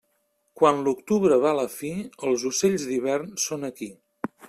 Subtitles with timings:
[0.61, 1.93] Quan l'octubre va a la fi,
[2.31, 3.97] els ocells d'hivern són aquí.